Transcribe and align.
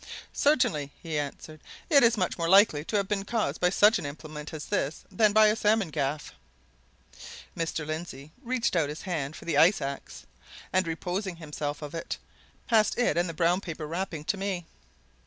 "Certainly!" 0.33 0.89
he 1.03 1.19
answered. 1.19 1.61
"It 1.87 2.01
is 2.01 2.17
much 2.17 2.35
more 2.35 2.49
likely 2.49 2.83
to 2.85 2.95
have 2.95 3.07
been 3.07 3.23
caused 3.23 3.61
by 3.61 3.69
such 3.69 3.99
an 3.99 4.05
implement 4.07 4.51
as 4.51 4.65
this 4.65 5.03
than 5.11 5.31
by 5.31 5.45
a 5.45 5.55
salmon 5.55 5.91
gaff." 5.91 6.33
Mr. 7.55 7.85
Lindsey 7.85 8.31
reached 8.41 8.75
out 8.75 8.89
his 8.89 9.03
hand 9.03 9.35
for 9.35 9.45
the 9.45 9.57
ice 9.57 9.79
ax, 9.79 10.25
and, 10.73 10.87
repossessing 10.87 11.35
himself 11.35 11.83
of 11.83 11.93
it, 11.93 12.17
passed 12.65 12.97
it 12.97 13.15
and 13.15 13.29
its 13.29 13.37
brown 13.37 13.61
paper 13.61 13.85
wrapping 13.85 14.23
to 14.23 14.37
me. 14.37 14.65